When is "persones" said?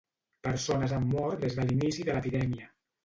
0.47-0.95